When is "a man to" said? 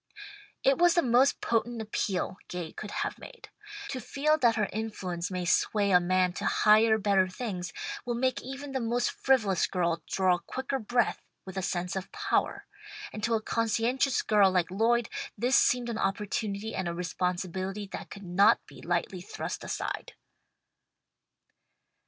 5.91-6.45